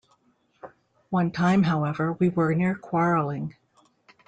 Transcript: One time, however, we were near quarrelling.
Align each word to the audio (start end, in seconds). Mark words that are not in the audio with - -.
One 1.11 1.29
time, 1.29 1.61
however, 1.61 2.13
we 2.13 2.29
were 2.29 2.55
near 2.55 2.73
quarrelling. 2.73 3.55